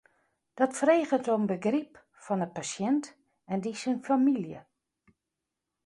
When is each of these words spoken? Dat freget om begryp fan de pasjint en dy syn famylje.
Dat 0.57 0.73
freget 0.79 1.25
om 1.35 1.43
begryp 1.51 1.93
fan 2.25 2.41
de 2.45 2.49
pasjint 2.57 3.05
en 3.51 3.63
dy 3.65 3.73
syn 3.81 4.03
famylje. 4.07 4.61